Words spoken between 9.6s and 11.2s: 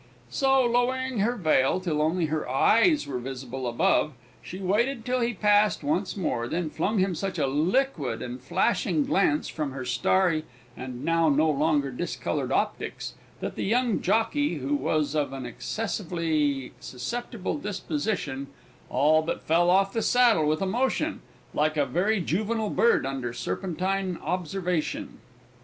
her starry and